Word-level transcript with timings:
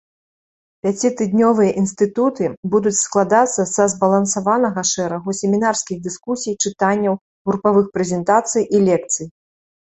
Пяцітыднёвыя 0.85 1.71
інстытуты 1.81 2.47
будуць 2.75 2.93
складацца 3.01 3.65
са 3.73 3.85
збалансаванага 3.93 4.81
шэрагу 4.93 5.29
семінарскіх 5.41 6.01
дыскусій, 6.07 6.57
чытанняў, 6.65 7.19
групавых 7.51 7.85
прэзентацый 7.99 8.63
і 8.79 8.83
лекцый. 8.91 9.27